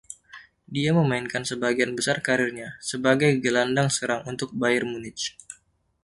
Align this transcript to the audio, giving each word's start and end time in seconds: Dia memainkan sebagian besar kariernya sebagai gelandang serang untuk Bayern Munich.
Dia 0.75 0.91
memainkan 0.99 1.43
sebagian 1.51 1.91
besar 1.97 2.17
kariernya 2.27 2.69
sebagai 2.89 3.31
gelandang 3.43 3.87
serang 3.95 4.21
untuk 4.31 4.49
Bayern 4.61 4.89
Munich. 4.93 5.21